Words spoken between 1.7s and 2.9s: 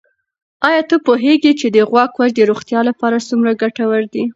د غوا کوچ د روغتیا